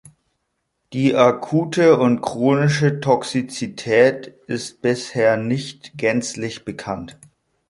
Die 0.93 1.13
akute 1.15 1.99
und 1.99 2.21
chronische 2.21 3.01
Toxizität 3.01 4.33
ist 4.47 4.81
bisher 4.81 5.37
nicht 5.37 5.95
gänzlich 5.95 6.65
bekannt. 6.65 7.19